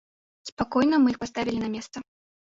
Спакойна 0.49 0.99
мы 1.03 1.13
іх 1.15 1.21
паставілі 1.25 1.59
на 1.67 1.71
месца. 1.77 1.97